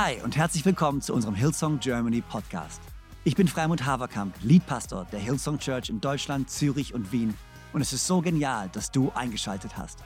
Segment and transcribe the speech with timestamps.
[0.00, 2.80] Hi und herzlich willkommen zu unserem Hillsong Germany Podcast.
[3.24, 7.34] Ich bin Freimund Haverkamp, Leadpastor der Hillsong Church in Deutschland, Zürich und Wien.
[7.72, 10.04] Und es ist so genial, dass du eingeschaltet hast.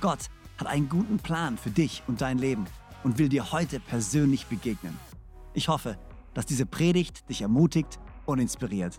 [0.00, 2.64] Gott hat einen guten Plan für dich und dein Leben
[3.02, 4.98] und will dir heute persönlich begegnen.
[5.52, 5.98] Ich hoffe,
[6.32, 8.98] dass diese Predigt dich ermutigt und inspiriert.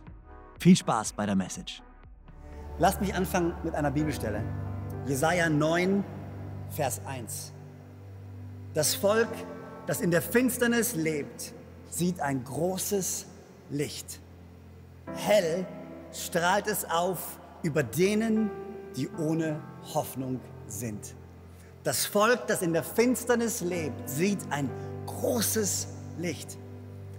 [0.60, 1.82] Viel Spaß bei der Message.
[2.78, 4.44] Lasst mich anfangen mit einer Bibelstelle.
[5.08, 6.04] Jesaja 9,
[6.70, 7.52] Vers 1.
[8.76, 9.30] Das Volk,
[9.88, 11.54] das in der Finsternis lebt,
[11.90, 13.26] sieht ein großes
[13.70, 14.20] Licht.
[15.16, 15.66] Hell
[16.12, 18.50] strahlt es auf über denen,
[18.96, 19.62] die ohne
[19.94, 21.16] Hoffnung sind.
[21.84, 24.70] Das Volk, das in der Finsternis lebt, sieht ein
[25.06, 26.58] großes Licht.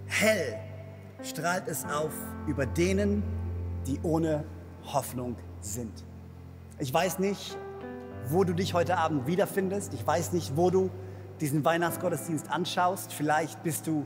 [0.05, 0.57] Hell
[1.23, 2.11] strahlt es auf
[2.47, 3.23] über denen,
[3.85, 4.43] die ohne
[4.83, 6.03] Hoffnung sind.
[6.79, 7.57] Ich weiß nicht,
[8.27, 9.93] wo du dich heute Abend wiederfindest.
[9.93, 10.89] Ich weiß nicht, wo du
[11.39, 13.13] diesen Weihnachtsgottesdienst anschaust.
[13.13, 14.05] Vielleicht bist du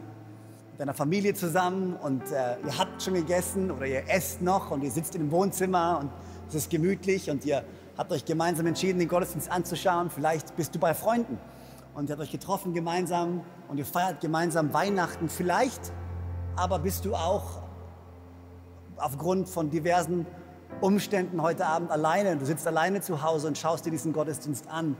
[0.71, 4.83] mit deiner Familie zusammen und äh, ihr habt schon gegessen oder ihr esst noch und
[4.83, 6.11] ihr sitzt im Wohnzimmer und
[6.49, 7.63] es ist gemütlich und ihr
[7.97, 10.09] habt euch gemeinsam entschieden, den Gottesdienst anzuschauen.
[10.09, 11.37] Vielleicht bist du bei Freunden
[11.93, 15.29] und ihr habt euch getroffen gemeinsam und ihr feiert gemeinsam Weihnachten.
[15.29, 15.91] Vielleicht
[16.55, 17.61] aber bist du auch
[18.97, 20.25] aufgrund von diversen
[20.79, 22.37] Umständen heute Abend alleine.
[22.37, 24.95] Du sitzt alleine zu Hause und schaust dir diesen Gottesdienst an.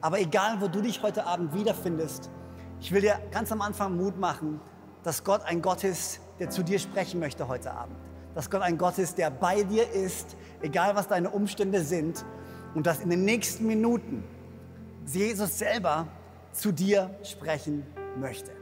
[0.00, 2.30] Aber egal, wo du dich heute Abend wiederfindest,
[2.80, 4.60] ich will dir ganz am Anfang Mut machen,
[5.02, 7.96] dass Gott ein Gott ist, der zu dir sprechen möchte heute Abend
[8.38, 12.24] dass Gott ein Gott ist, der bei dir ist, egal was deine Umstände sind,
[12.74, 14.22] und dass in den nächsten Minuten
[15.06, 16.06] Jesus selber
[16.52, 17.84] zu dir sprechen
[18.16, 18.52] möchte.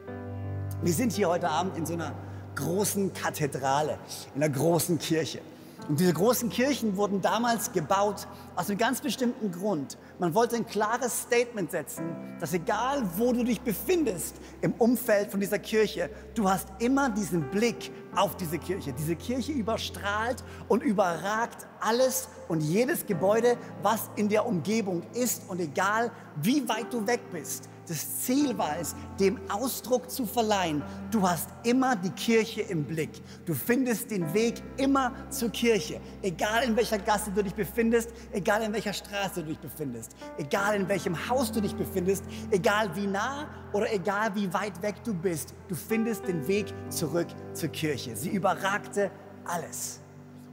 [0.83, 2.15] Wir sind hier heute Abend in so einer
[2.55, 3.99] großen Kathedrale,
[4.35, 5.41] in einer großen Kirche.
[5.89, 9.99] Und diese großen Kirchen wurden damals gebaut aus einem ganz bestimmten Grund.
[10.19, 12.05] Man wollte ein klares Statement setzen,
[12.41, 17.49] dass egal wo du dich befindest im Umfeld von dieser Kirche, du hast immer diesen
[17.51, 18.93] Blick auf diese Kirche.
[18.95, 25.49] Diese Kirche überstrahlt und überragt alles und jedes Gebäude, was in der Umgebung ist.
[25.49, 26.11] Und egal
[26.43, 30.83] wie weit du weg bist, das Ziel war es, dem Ausdruck zu verleihen.
[31.11, 33.11] Du hast immer die Kirche im Blick.
[33.45, 36.01] Du findest den Weg immer zur Kirche.
[36.23, 40.77] Egal in welcher Gasse du dich befindest, egal in welcher Straße du dich befindest, egal
[40.77, 45.15] in welchem Haus du dich befindest, egal wie nah oder egal wie weit weg du
[45.15, 48.17] bist, du findest den Weg zurück zur Kirche.
[48.17, 49.11] Sie überragte
[49.45, 50.01] alles.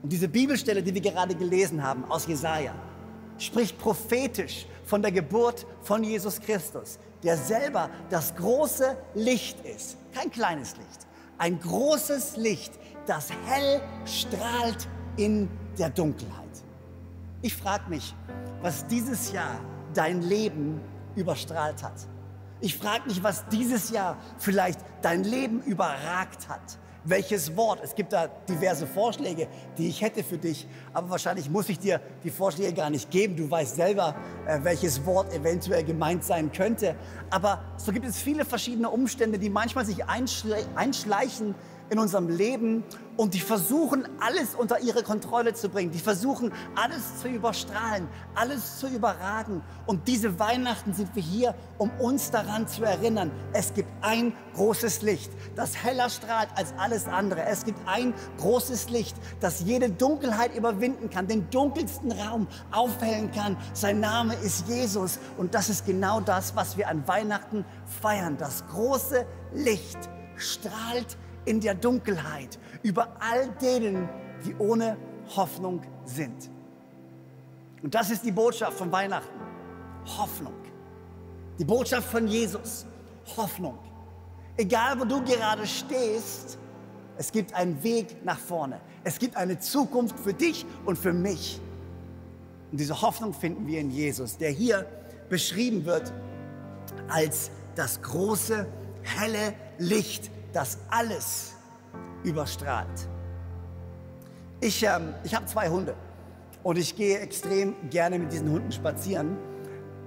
[0.02, 2.76] Und diese Bibelstelle, die wir gerade gelesen haben aus Jesaja,
[3.38, 9.98] spricht prophetisch von der Geburt von Jesus Christus, der selber das große Licht ist.
[10.14, 11.08] Kein kleines Licht,
[11.38, 12.74] ein großes Licht,
[13.06, 16.44] das hell strahlt in der Dunkelheit.
[17.42, 18.16] Ich frage mich,
[18.62, 19.60] was dieses Jahr
[19.94, 20.80] dein Leben
[21.16, 22.08] überstrahlt hat.
[22.62, 27.80] Ich frage mich, was dieses Jahr vielleicht dein Leben überragt hat welches Wort.
[27.84, 29.48] Es gibt da diverse Vorschläge,
[29.78, 33.36] die ich hätte für dich, aber wahrscheinlich muss ich dir die Vorschläge gar nicht geben.
[33.36, 34.16] Du weißt selber,
[34.48, 36.96] äh, welches Wort eventuell gemeint sein könnte.
[37.30, 41.56] Aber so gibt es viele verschiedene Umstände, die manchmal sich einschleichen
[41.94, 42.84] in unserem Leben
[43.18, 45.92] und die versuchen, alles unter ihre Kontrolle zu bringen.
[45.92, 49.62] Die versuchen, alles zu überstrahlen, alles zu überragen.
[49.86, 55.04] Und diese Weihnachten sind wir hier, um uns daran zu erinnern, es gibt ein großes
[55.04, 57.46] Licht, das heller strahlt als alles andere.
[57.46, 63.56] Es gibt ein großes Licht, das jede Dunkelheit überwinden kann, den dunkelsten Raum aufhellen kann.
[63.74, 65.20] Sein Name ist Jesus.
[65.38, 67.66] Und das ist genau das, was wir an Weihnachten
[68.02, 68.36] feiern.
[68.40, 70.00] Das große Licht
[70.38, 74.10] strahlt in der Dunkelheit über all denen,
[74.46, 74.98] die ohne
[75.36, 76.50] Hoffnung sind.
[77.82, 79.40] Und das ist die Botschaft von Weihnachten.
[80.18, 80.54] Hoffnung.
[81.60, 82.86] Die Botschaft von Jesus.
[83.38, 83.78] Hoffnung.
[84.58, 86.58] Egal, wo du gerade stehst,
[87.18, 88.80] es gibt einen Weg nach vorne.
[89.04, 91.60] Es gibt eine Zukunft für dich und für mich.
[92.72, 94.86] Und diese Hoffnung finden wir in Jesus, der hier
[95.30, 96.12] beschrieben wird
[97.08, 98.68] als das große,
[99.04, 101.54] helle Licht das alles
[102.24, 103.10] überstrahlt.
[104.62, 105.96] Ich, ähm, ich habe zwei Hunde
[106.64, 109.38] und ich gehe extrem gerne mit diesen Hunden spazieren.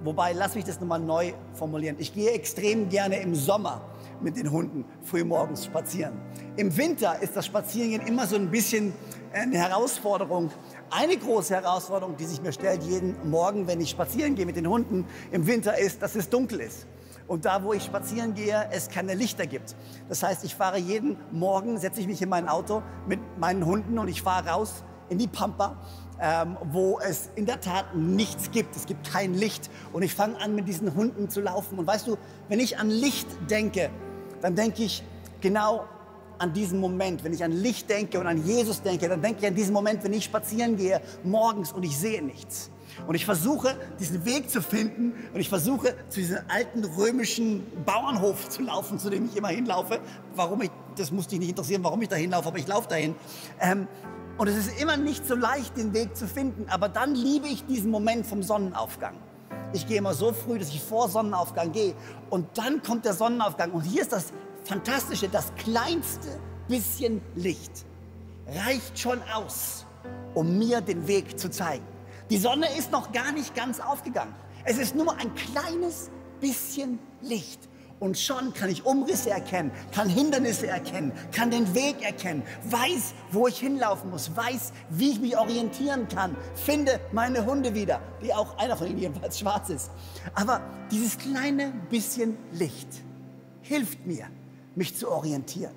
[0.03, 1.97] Wobei, lass mich das nochmal neu formulieren.
[1.99, 3.81] Ich gehe extrem gerne im Sommer
[4.21, 6.13] mit den Hunden frühmorgens spazieren.
[6.55, 8.93] Im Winter ist das Spazierengehen immer so ein bisschen
[9.33, 10.49] eine Herausforderung.
[10.89, 14.67] Eine große Herausforderung, die sich mir stellt jeden Morgen, wenn ich spazieren gehe mit den
[14.67, 16.87] Hunden im Winter, ist, dass es dunkel ist
[17.27, 19.75] und da, wo ich spazieren gehe, es keine Lichter gibt.
[20.09, 23.99] Das heißt, ich fahre jeden Morgen, setze ich mich in mein Auto mit meinen Hunden
[23.99, 25.77] und ich fahre raus in die Pampa,
[26.19, 28.75] ähm, wo es in der Tat nichts gibt.
[28.75, 31.77] Es gibt kein Licht und ich fange an, mit diesen Hunden zu laufen.
[31.77, 32.17] Und weißt du,
[32.49, 33.89] wenn ich an Licht denke,
[34.41, 35.03] dann denke ich
[35.41, 35.85] genau
[36.39, 37.23] an diesen Moment.
[37.23, 40.03] Wenn ich an Licht denke und an Jesus denke, dann denke ich an diesen Moment,
[40.03, 42.69] wenn ich spazieren gehe morgens und ich sehe nichts.
[43.05, 48.49] Und ich versuche, diesen Weg zu finden und ich versuche, zu diesem alten römischen Bauernhof
[48.49, 49.99] zu laufen, zu dem ich immer hinlaufe.
[50.35, 53.15] Warum ich, das muss dich nicht interessieren, warum ich da hinlaufe, aber ich laufe dahin.
[53.59, 53.87] Ähm,
[54.37, 57.65] und es ist immer nicht so leicht, den Weg zu finden, aber dann liebe ich
[57.65, 59.15] diesen Moment vom Sonnenaufgang.
[59.73, 61.93] Ich gehe immer so früh, dass ich vor Sonnenaufgang gehe
[62.29, 64.31] und dann kommt der Sonnenaufgang und hier ist das
[64.63, 66.27] Fantastische, das kleinste
[66.67, 67.85] bisschen Licht
[68.65, 69.85] reicht schon aus,
[70.33, 71.85] um mir den Weg zu zeigen.
[72.29, 74.33] Die Sonne ist noch gar nicht ganz aufgegangen.
[74.65, 76.09] Es ist nur ein kleines
[76.41, 77.59] bisschen Licht.
[77.99, 83.47] Und schon kann ich Umrisse erkennen, kann Hindernisse erkennen, kann den Weg erkennen, weiß, wo
[83.47, 88.55] ich hinlaufen muss, weiß, wie ich mich orientieren kann, finde meine Hunde wieder, die auch
[88.59, 89.89] einer von ihnen jedenfalls schwarz ist.
[90.35, 92.89] Aber dieses kleine bisschen Licht
[93.63, 94.27] hilft mir,
[94.75, 95.73] mich zu orientieren.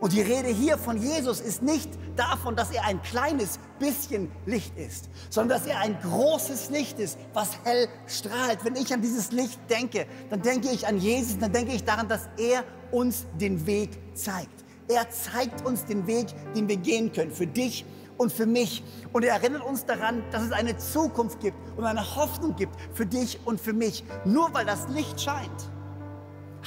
[0.00, 4.76] Und die Rede hier von Jesus ist nicht davon, dass er ein kleines bisschen Licht
[4.76, 8.64] ist, sondern dass er ein großes Licht ist, was hell strahlt.
[8.64, 12.08] Wenn ich an dieses Licht denke, dann denke ich an Jesus, dann denke ich daran,
[12.08, 14.64] dass er uns den Weg zeigt.
[14.88, 17.84] Er zeigt uns den Weg, den wir gehen können, für dich
[18.18, 18.82] und für mich.
[19.12, 23.06] Und er erinnert uns daran, dass es eine Zukunft gibt und eine Hoffnung gibt für
[23.06, 24.04] dich und für mich.
[24.24, 25.70] Nur weil das Licht scheint,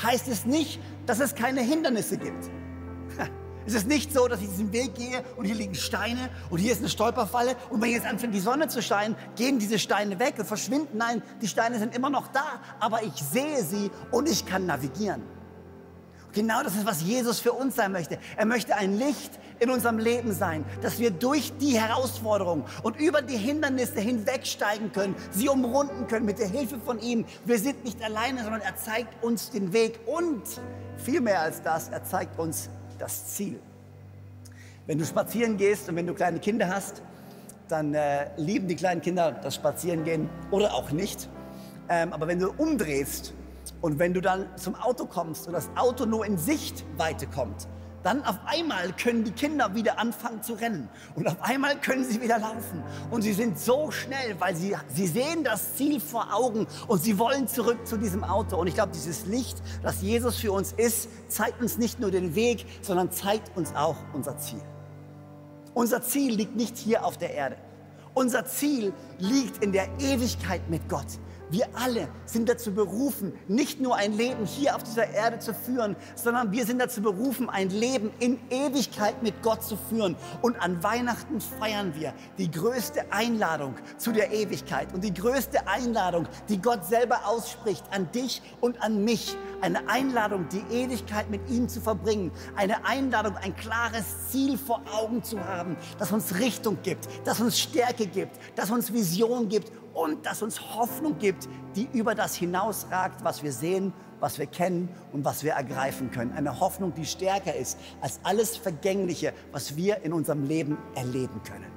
[0.01, 2.49] heißt es nicht, dass es keine Hindernisse gibt.
[3.67, 6.71] Es ist nicht so, dass ich diesen Weg gehe und hier liegen Steine und hier
[6.71, 10.35] ist eine Stolperfalle und wenn jetzt anfängt die Sonne zu scheinen, gehen diese Steine weg
[10.39, 10.97] und verschwinden.
[10.97, 15.21] Nein, die Steine sind immer noch da, aber ich sehe sie und ich kann navigieren.
[16.31, 18.19] Genau das ist, was Jesus für uns sein möchte.
[18.37, 23.21] Er möchte ein Licht in unserem Leben sein, dass wir durch die Herausforderungen und über
[23.21, 27.25] die Hindernisse hinwegsteigen können, sie umrunden können mit der Hilfe von ihm.
[27.43, 30.43] Wir sind nicht alleine, sondern er zeigt uns den Weg und
[30.95, 33.59] viel mehr als das, er zeigt uns das Ziel.
[34.85, 37.01] Wenn du spazieren gehst und wenn du kleine Kinder hast,
[37.67, 41.29] dann äh, lieben die kleinen Kinder das Spazierengehen oder auch nicht.
[41.89, 43.33] Ähm, aber wenn du umdrehst
[43.81, 47.67] und wenn du dann zum Auto kommst und das Auto nur in Sichtweite kommt,
[48.07, 52.21] dann auf einmal können die Kinder wieder anfangen zu rennen und auf einmal können sie
[52.21, 52.81] wieder laufen
[53.11, 57.19] und sie sind so schnell, weil sie, sie sehen das Ziel vor Augen und sie
[57.19, 58.55] wollen zurück zu diesem Auto.
[58.55, 62.33] Und ich glaube, dieses Licht, das Jesus für uns ist, zeigt uns nicht nur den
[62.33, 64.61] Weg, sondern zeigt uns auch unser Ziel.
[65.73, 67.57] Unser Ziel liegt nicht hier auf der Erde.
[68.13, 71.19] Unser Ziel liegt in der Ewigkeit mit Gott.
[71.49, 75.95] Wir alle sind dazu berufen, nicht nur ein Leben hier auf dieser Erde zu führen,
[76.15, 80.17] sondern wir sind dazu berufen, ein Leben in Ewigkeit mit Gott zu führen.
[80.41, 86.27] Und an Weihnachten feiern wir die größte Einladung zu der Ewigkeit und die größte Einladung,
[86.49, 89.37] die Gott selber ausspricht an dich und an mich.
[89.61, 92.31] Eine Einladung, die Ewigkeit mit ihm zu verbringen.
[92.55, 97.59] Eine Einladung, ein klares Ziel vor Augen zu haben, das uns Richtung gibt, das uns
[97.59, 103.23] Stärke gibt, das uns Vision gibt und das uns Hoffnung gibt, die über das hinausragt,
[103.23, 106.33] was wir sehen, was wir kennen und was wir ergreifen können.
[106.33, 111.71] Eine Hoffnung, die stärker ist als alles Vergängliche, was wir in unserem Leben erleben können.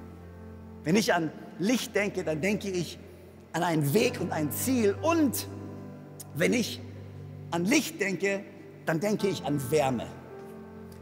[0.84, 2.98] Wenn ich an Licht denke, dann denke ich
[3.52, 4.96] an einen Weg und ein Ziel.
[5.02, 5.46] Und
[6.34, 6.80] wenn ich
[7.50, 8.44] an Licht denke,
[8.86, 10.06] dann denke ich an Wärme.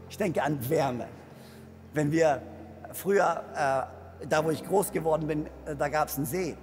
[0.09, 1.07] Ich denke an Wärme.
[1.93, 2.41] Wenn wir
[2.93, 3.43] früher,
[4.21, 6.57] äh, da wo ich groß geworden bin, äh, da gab es einen See.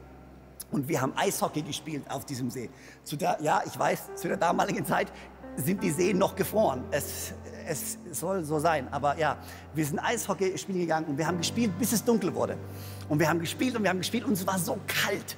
[0.72, 2.70] Und wir haben Eishockey gespielt auf diesem See.
[3.04, 5.12] Zu der, ja, ich weiß, zu der damaligen Zeit
[5.56, 6.84] sind die Seen noch gefroren.
[6.90, 7.32] Es,
[7.66, 8.92] es soll so sein.
[8.92, 9.36] Aber ja,
[9.74, 12.56] wir sind Eishockey spielen gegangen und wir haben gespielt, bis es dunkel wurde.
[13.08, 15.36] Und wir haben gespielt und wir haben gespielt und es war so kalt.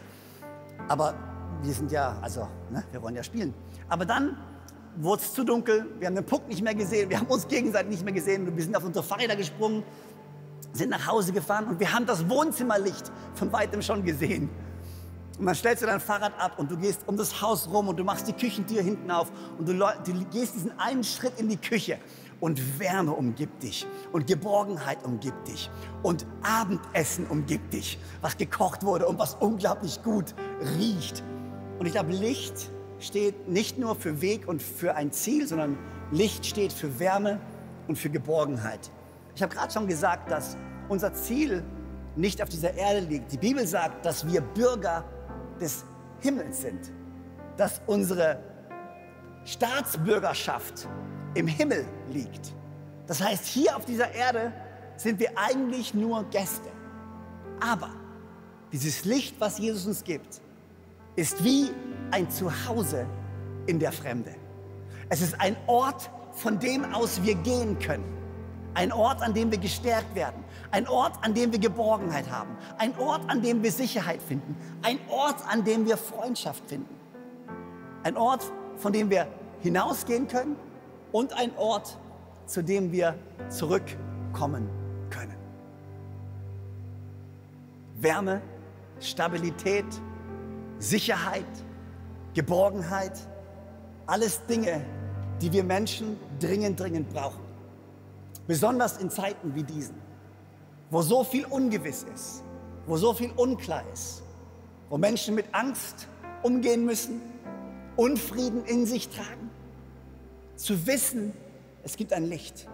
[0.89, 1.15] Aber
[1.63, 3.55] wir sind ja, also, ne, wir wollen ja spielen.
[3.89, 4.37] Aber dann
[4.97, 7.91] wurde es zu dunkel, wir haben den Puck nicht mehr gesehen, wir haben uns gegenseitig
[7.91, 8.55] nicht mehr gesehen.
[8.55, 9.83] Wir sind auf unsere Fahrräder gesprungen,
[10.73, 14.51] sind nach Hause gefahren und wir haben das Wohnzimmerlicht von weitem schon gesehen.
[15.39, 17.97] Und dann stellst du dein Fahrrad ab und du gehst um das Haus rum und
[17.97, 21.57] du machst die Küchentür hinten auf und du, du gehst diesen einen Schritt in die
[21.57, 21.99] Küche
[22.41, 25.71] und Wärme umgibt dich und Geborgenheit umgibt dich
[26.03, 30.35] und Abendessen umgibt dich, was gekocht wurde und was unglaublich gut
[30.77, 31.23] riecht.
[31.79, 35.79] Und ich glaube, Licht steht nicht nur für Weg und für ein Ziel, sondern
[36.11, 37.41] Licht steht für Wärme
[37.87, 38.91] und für Geborgenheit.
[39.35, 40.57] Ich habe gerade schon gesagt, dass
[40.89, 41.63] unser Ziel
[42.17, 43.31] nicht auf dieser Erde liegt.
[43.33, 45.05] Die Bibel sagt, dass wir Bürger
[45.61, 45.85] des
[46.21, 46.91] Himmels sind,
[47.57, 48.41] dass unsere
[49.45, 50.89] Staatsbürgerschaft
[51.35, 52.53] im Himmel liegt.
[53.07, 54.53] Das heißt, hier auf dieser Erde
[54.97, 56.69] sind wir eigentlich nur Gäste.
[57.61, 57.91] Aber
[58.73, 60.41] dieses Licht, was Jesus uns gibt,
[61.19, 61.71] ist wie
[62.13, 63.05] ein Zuhause
[63.67, 64.37] in der Fremde.
[65.09, 68.05] Es ist ein Ort von dem aus wir gehen können.
[68.75, 70.45] Ein Ort, an dem wir gestärkt werden.
[70.71, 72.57] Ein Ort, an dem wir Geborgenheit haben.
[72.79, 74.57] Ein Ort, an dem wir Sicherheit finden.
[74.83, 76.95] Ein Ort, an dem wir Freundschaft finden.
[78.05, 78.45] Ein Ort,
[78.77, 79.27] von dem wir
[79.61, 80.55] hinausgehen können
[81.11, 81.99] und ein Ort,
[82.47, 83.17] zu dem wir
[83.49, 84.69] zurückkommen
[85.11, 85.35] können.
[87.97, 88.41] Wärme,
[89.01, 89.87] Stabilität,
[90.79, 91.47] Sicherheit,
[92.35, 93.19] Geborgenheit,
[94.07, 94.85] alles Dinge,
[95.41, 97.43] die wir Menschen dringend, dringend brauchen.
[98.47, 99.97] Besonders in Zeiten wie diesen,
[100.91, 102.43] wo so viel ungewiss ist,
[102.87, 104.23] wo so viel unklar ist,
[104.89, 106.09] wo Menschen mit Angst
[106.43, 107.21] umgehen müssen,
[107.99, 109.51] Unfrieden in sich tragen.
[110.55, 111.33] Zu wissen,
[111.83, 112.69] es gibt ein Licht.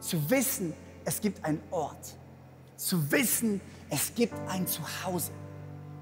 [0.00, 2.16] Zu wissen, es gibt einen Ort.
[2.76, 5.30] Zu wissen, es gibt ein Zuhause.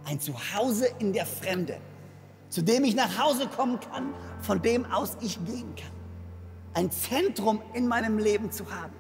[0.05, 1.79] Ein Zuhause in der Fremde,
[2.49, 5.93] zu dem ich nach Hause kommen kann, von dem aus ich gehen kann.
[6.75, 8.93] Ein Zentrum in meinem Leben zu haben.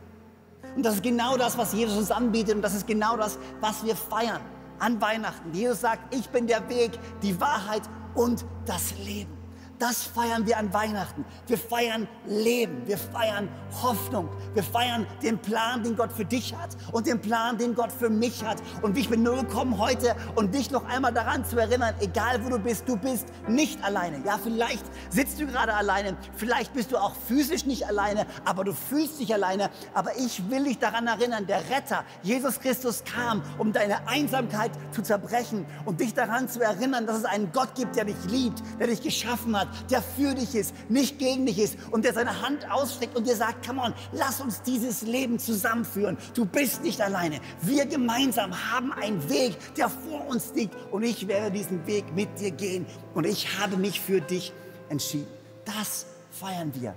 [0.76, 3.84] Und das ist genau das, was Jesus uns anbietet und das ist genau das, was
[3.84, 4.40] wir feiern
[4.78, 5.52] an Weihnachten.
[5.52, 6.92] Jesus sagt, ich bin der Weg,
[7.22, 7.82] die Wahrheit
[8.14, 9.41] und das Leben.
[9.82, 11.24] Das feiern wir an Weihnachten.
[11.48, 13.48] Wir feiern Leben, wir feiern
[13.82, 17.90] Hoffnung, wir feiern den Plan, den Gott für dich hat und den Plan, den Gott
[17.90, 18.62] für mich hat.
[18.82, 22.50] Und ich bin nur gekommen heute und dich noch einmal daran zu erinnern, egal wo
[22.50, 24.22] du bist, du bist nicht alleine.
[24.24, 28.74] Ja, vielleicht sitzt du gerade alleine, vielleicht bist du auch physisch nicht alleine, aber du
[28.74, 29.68] fühlst dich alleine.
[29.94, 35.02] Aber ich will dich daran erinnern, der Retter, Jesus Christus kam, um deine Einsamkeit zu
[35.02, 38.86] zerbrechen und dich daran zu erinnern, dass es einen Gott gibt, der dich liebt, der
[38.86, 42.70] dich geschaffen hat, der für dich ist, nicht gegen dich ist und der seine Hand
[42.70, 46.16] ausstreckt und dir sagt, come on, lass uns dieses Leben zusammenführen.
[46.34, 47.40] Du bist nicht alleine.
[47.60, 52.40] Wir gemeinsam haben einen Weg, der vor uns liegt und ich werde diesen Weg mit
[52.40, 54.52] dir gehen und ich habe mich für dich
[54.88, 55.28] entschieden.
[55.64, 56.94] Das feiern wir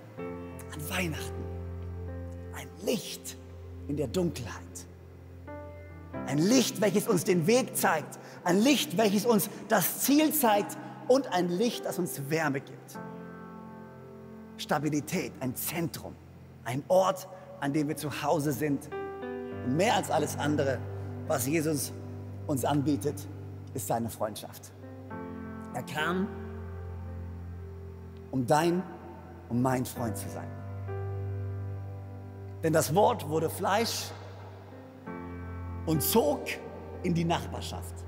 [0.74, 1.44] an Weihnachten.
[2.56, 3.38] Ein Licht
[3.88, 4.62] in der Dunkelheit.
[6.28, 8.20] Ein Licht, welches uns den Weg zeigt.
[8.44, 13.00] Ein Licht, welches uns das Ziel zeigt und ein Licht, das uns Wärme gibt.
[14.58, 16.16] Stabilität, ein Zentrum,
[16.64, 17.28] ein Ort,
[17.60, 18.90] an dem wir zu Hause sind.
[19.66, 20.80] Und mehr als alles andere,
[21.28, 21.92] was Jesus
[22.48, 23.28] uns anbietet,
[23.74, 24.72] ist seine Freundschaft.
[25.74, 26.28] Er kam,
[28.32, 28.82] um dein,
[29.50, 30.48] um mein Freund zu sein.
[32.64, 34.06] Denn das Wort wurde Fleisch
[35.86, 36.42] und zog
[37.04, 38.05] in die Nachbarschaft.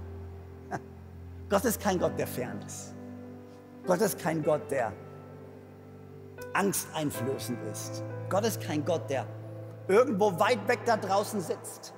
[1.50, 2.94] Gott ist kein Gott, der fern ist.
[3.86, 4.92] Gott ist kein Gott, der
[6.54, 8.04] angsteinflößend ist.
[8.30, 9.26] Gott ist kein Gott, der
[9.88, 11.94] irgendwo weit weg da draußen sitzt,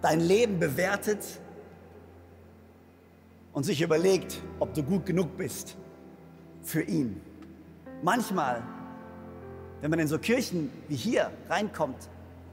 [0.00, 1.24] dein Leben bewertet
[3.52, 5.76] und sich überlegt, ob du gut genug bist
[6.62, 7.20] für ihn.
[8.02, 8.62] Manchmal,
[9.80, 12.08] wenn man in so Kirchen wie hier reinkommt,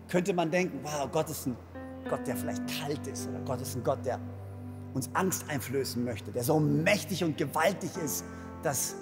[0.07, 1.55] könnte man denken, wow, Gott ist ein
[2.09, 4.19] Gott, der vielleicht kalt ist oder Gott ist ein Gott, der
[4.95, 8.23] uns Angst einflößen möchte, der so mächtig und gewaltig ist,
[8.63, 8.95] dass,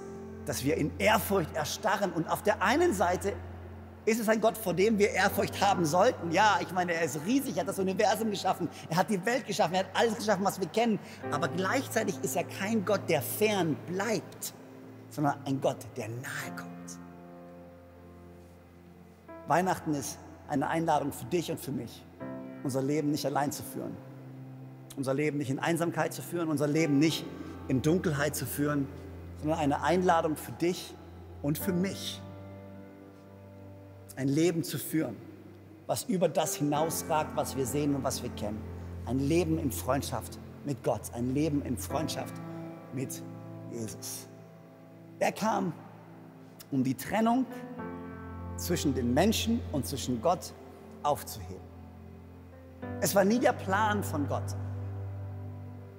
[0.46, 2.12] dass wir in Ehrfurcht erstarren.
[2.12, 3.34] Und auf der einen Seite
[4.06, 6.32] ist es ein Gott, vor dem wir Ehrfurcht haben sollten.
[6.32, 9.46] Ja, ich meine, er ist riesig, er hat das Universum geschaffen, er hat die Welt
[9.46, 11.00] geschaffen, er hat alles geschaffen, was wir kennen.
[11.32, 14.54] Aber gleichzeitig ist er kein Gott, der fern bleibt,
[15.10, 16.74] sondern ein Gott, der nahe kommt.
[19.48, 22.04] Weihnachten ist eine Einladung für dich und für mich,
[22.64, 23.96] unser Leben nicht allein zu führen,
[24.98, 27.26] unser Leben nicht in Einsamkeit zu führen, unser Leben nicht
[27.68, 28.88] in Dunkelheit zu führen,
[29.40, 30.96] sondern eine Einladung für dich
[31.42, 32.22] und für mich,
[34.16, 35.16] ein Leben zu führen,
[35.88, 38.62] was über das hinausragt, was wir sehen und was wir kennen.
[39.06, 42.36] Ein Leben in Freundschaft mit Gott, ein Leben in Freundschaft
[42.94, 43.22] mit
[43.72, 44.28] Jesus.
[45.20, 45.74] Er kam,
[46.72, 47.46] um die Trennung
[48.56, 50.54] zwischen den Menschen und zwischen Gott
[51.02, 51.64] aufzuheben.
[53.02, 54.56] Es war nie der Plan von Gott,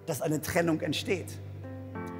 [0.06, 1.38] dass eine Trennung entsteht.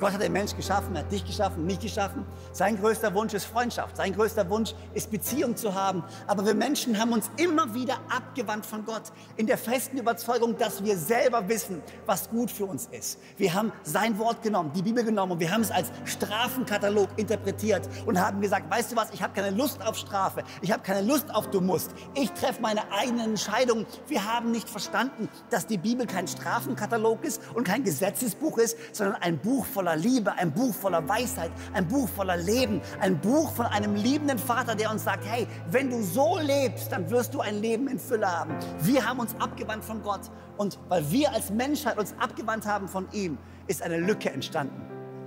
[0.01, 2.27] Gott hat den Mensch geschaffen, er hat dich geschaffen, mich geschaffen.
[2.51, 3.97] Sein größter Wunsch ist Freundschaft.
[3.97, 6.03] Sein größter Wunsch ist Beziehung zu haben.
[6.27, 10.83] Aber wir Menschen haben uns immer wieder abgewandt von Gott in der festen Überzeugung, dass
[10.83, 13.21] wir selber wissen, was gut für uns ist.
[13.37, 17.89] Wir haben sein Wort genommen, die Bibel genommen und wir haben es als Strafenkatalog interpretiert
[18.05, 20.43] und haben gesagt, weißt du was, ich habe keine Lust auf Strafe.
[20.61, 21.93] Ich habe keine Lust auf du musst.
[22.15, 23.87] Ich treffe meine eigenen Entscheidungen.
[24.09, 29.23] Wir haben nicht verstanden, dass die Bibel kein Strafenkatalog ist und kein Gesetzesbuch ist, sondern
[29.23, 33.53] ein Buch voller voller Liebe, ein Buch voller Weisheit, ein Buch voller Leben, ein Buch
[33.53, 37.41] von einem liebenden Vater, der uns sagt, hey, wenn du so lebst, dann wirst du
[37.41, 38.55] ein Leben in Fülle haben.
[38.81, 43.07] Wir haben uns abgewandt von Gott und weil wir als Menschheit uns abgewandt haben von
[43.13, 43.37] ihm,
[43.67, 44.81] ist eine Lücke entstanden,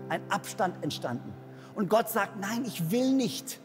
[0.09, 1.31] ein Abstand entstanden.
[1.75, 3.59] Und Gott sagt, nein, ich will nicht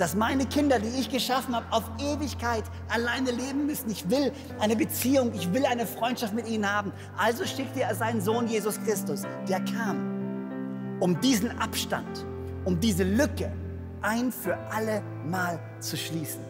[0.00, 3.90] dass meine Kinder, die ich geschaffen habe, auf Ewigkeit alleine leben müssen.
[3.90, 6.90] Ich will eine Beziehung, ich will eine Freundschaft mit ihnen haben.
[7.18, 10.19] Also schickte er seinen Sohn Jesus Christus, der kam,
[11.00, 12.26] um diesen Abstand,
[12.64, 13.50] um diese Lücke
[14.02, 16.40] ein für alle Mal zu schließen.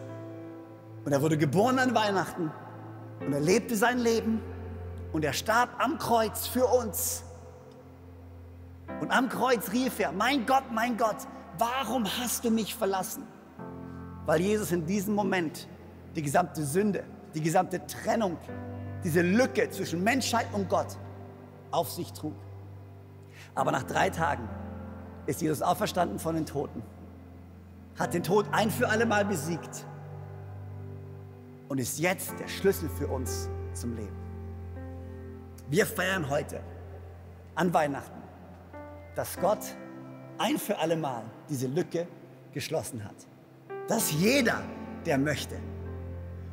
[1.03, 2.51] Und er wurde geboren an Weihnachten
[3.25, 4.41] und er lebte sein Leben
[5.13, 7.23] und er starb am Kreuz für uns.
[8.99, 11.17] Und am Kreuz rief er, mein Gott, mein Gott,
[11.57, 13.23] warum hast du mich verlassen?
[14.25, 15.67] Weil Jesus in diesem Moment
[16.15, 17.03] die gesamte Sünde,
[17.33, 18.37] die gesamte Trennung,
[19.03, 20.97] diese Lücke zwischen Menschheit und Gott
[21.71, 22.35] auf sich trug.
[23.55, 24.47] Aber nach drei Tagen
[25.25, 26.81] ist Jesus auferstanden von den Toten,
[27.97, 29.85] hat den Tod ein für alle Mal besiegt
[31.69, 34.15] und ist jetzt der Schlüssel für uns zum Leben.
[35.69, 36.61] Wir feiern heute
[37.55, 38.21] an Weihnachten,
[39.15, 39.59] dass Gott
[40.37, 42.07] ein für alle Mal diese Lücke
[42.53, 43.15] geschlossen hat.
[43.87, 44.61] Dass jeder,
[45.05, 45.55] der möchte,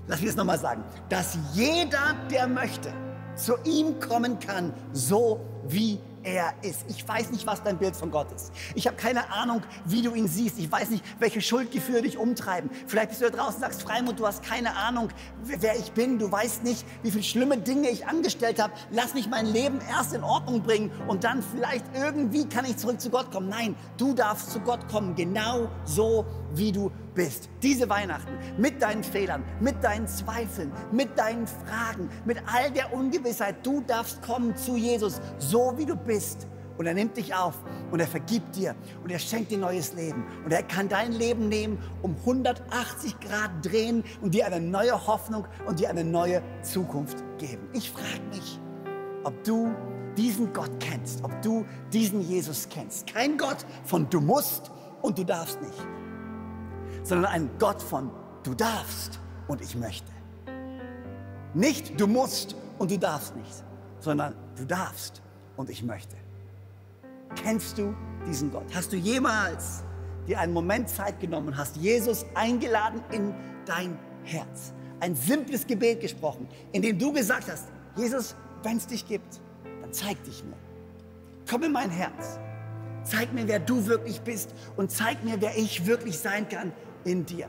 [0.07, 2.93] lass mich es nochmal sagen, dass jeder, der möchte,
[3.35, 6.85] zu ihm kommen kann, so wie er ist.
[6.89, 8.53] Ich weiß nicht, was dein Bild von Gott ist.
[8.75, 10.59] Ich habe keine Ahnung, wie du ihn siehst.
[10.59, 12.71] Ich weiß nicht, welche Schuldgefühle dich umtreiben.
[12.87, 15.09] Vielleicht bist du da draußen und sagst, Freimund, du hast keine Ahnung,
[15.43, 16.19] wer ich bin.
[16.19, 18.73] Du weißt nicht, wie viele schlimme Dinge ich angestellt habe.
[18.91, 23.01] Lass mich mein Leben erst in Ordnung bringen und dann vielleicht irgendwie kann ich zurück
[23.01, 23.49] zu Gott kommen.
[23.49, 27.49] Nein, du darfst zu Gott kommen, genau so, wie du bist.
[27.63, 33.57] Diese Weihnachten mit deinen Fehlern, mit deinen Zweifeln, mit deinen Fragen, mit all der Ungewissheit.
[33.65, 36.47] Du darfst kommen zu Jesus, so wie du bist.
[36.79, 37.55] Und er nimmt dich auf
[37.91, 40.25] und er vergibt dir und er schenkt dir neues Leben.
[40.45, 45.45] Und er kann dein Leben nehmen, um 180 Grad drehen und dir eine neue Hoffnung
[45.67, 47.69] und dir eine neue Zukunft geben.
[47.73, 48.61] Ich frage mich,
[49.25, 49.75] ob du
[50.17, 53.13] diesen Gott kennst, ob du diesen Jesus kennst.
[53.13, 54.71] Kein Gott von du musst
[55.03, 55.87] und du darfst nicht,
[57.09, 58.11] sondern ein Gott von
[58.43, 59.19] du darfst
[59.49, 60.13] und ich möchte.
[61.55, 63.65] Nicht du musst und du darfst nicht,
[63.99, 65.23] sondern du darfst
[65.57, 66.17] und ich möchte.
[67.35, 67.95] Kennst du
[68.27, 68.67] diesen Gott?
[68.75, 69.85] Hast du jemals
[70.27, 74.75] dir einen Moment Zeit genommen und hast Jesus eingeladen in dein Herz?
[75.01, 79.41] Ein simples Gebet gesprochen, in dem du gesagt hast, Jesus, wenn es dich gibt,
[79.81, 80.57] dann zeig dich mir.
[81.49, 82.39] Komm in mein Herz.
[83.05, 86.73] Zeig mir, wer du wirklich bist und zeig mir, wer ich wirklich sein kann
[87.05, 87.49] in dir.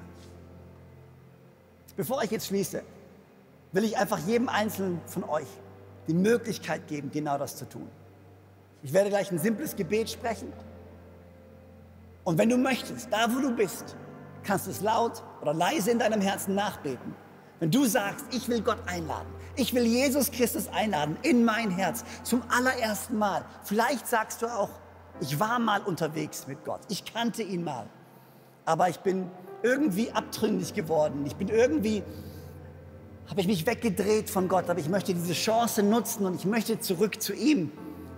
[1.96, 2.84] Bevor ich jetzt schließe,
[3.72, 5.48] will ich einfach jedem Einzelnen von euch
[6.08, 7.90] die Möglichkeit geben, genau das zu tun.
[8.82, 10.52] Ich werde gleich ein simples Gebet sprechen.
[12.24, 13.96] Und wenn du möchtest, da wo du bist,
[14.44, 17.16] kannst du es laut oder leise in deinem Herzen nachbeten.
[17.60, 22.06] Wenn du sagst, ich will Gott einladen, ich will Jesus Christus einladen in mein Herz
[22.24, 23.44] zum allerersten Mal.
[23.64, 24.70] Vielleicht sagst du auch,
[25.20, 27.88] ich war mal unterwegs mit Gott, ich kannte ihn mal,
[28.70, 29.32] aber ich bin
[29.64, 31.26] irgendwie abtrünnig geworden.
[31.26, 32.04] Ich bin irgendwie,
[33.28, 36.80] habe ich mich weggedreht von Gott, aber ich möchte diese Chance nutzen und ich möchte
[36.80, 37.72] zurück zu ihm.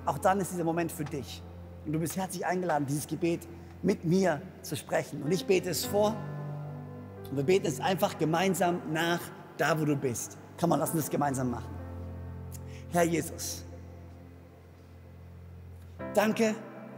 [0.05, 1.41] Auch dann ist dieser Moment für dich.
[1.85, 3.47] Und du bist herzlich eingeladen, dieses Gebet
[3.81, 5.23] mit mir zu sprechen.
[5.23, 6.17] Und ich bete es vor
[7.29, 9.21] und wir beten es einfach gemeinsam nach,
[9.55, 10.37] da wo du bist.
[10.59, 11.73] Komm mal, lass uns das gemeinsam machen.
[12.91, 13.63] Herr Jesus,
[16.13, 16.55] danke,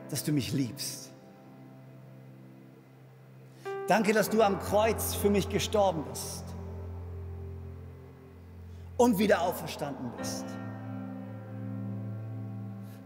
[0.10, 1.03] dass du mich liebst.
[3.88, 6.44] Danke, dass du am Kreuz für mich gestorben bist
[8.98, 10.46] und wieder auferstanden bist.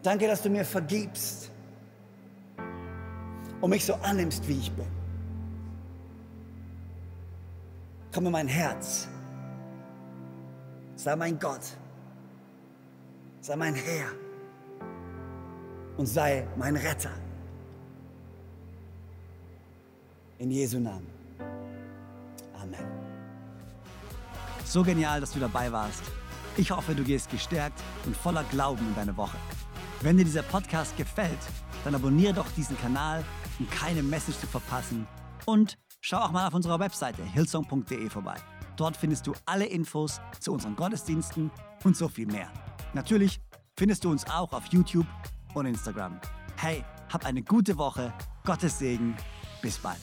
[0.03, 1.51] Danke, dass du mir vergibst
[3.59, 4.85] und mich so annimmst, wie ich bin.
[8.13, 9.07] Komm in mein Herz.
[10.95, 11.61] Sei mein Gott.
[13.41, 14.07] Sei mein Herr.
[15.97, 17.11] Und sei mein Retter.
[20.39, 21.07] In Jesu Namen.
[22.61, 22.85] Amen.
[24.65, 26.03] So genial, dass du dabei warst.
[26.57, 29.37] Ich hoffe, du gehst gestärkt und voller Glauben in deine Woche.
[30.01, 31.39] Wenn dir dieser Podcast gefällt,
[31.83, 33.23] dann abonniere doch diesen Kanal,
[33.59, 35.07] um keine Message zu verpassen.
[35.45, 38.35] Und schau auch mal auf unserer Webseite hillsong.de vorbei.
[38.75, 41.49] Dort findest du alle Infos zu unseren Gottesdiensten
[41.83, 42.51] und so viel mehr.
[42.93, 43.41] Natürlich
[43.75, 45.07] findest du uns auch auf YouTube
[45.55, 46.19] und Instagram.
[46.57, 48.13] Hey, hab eine gute Woche.
[48.43, 49.15] Gottes Segen.
[49.61, 49.97] Bis bald.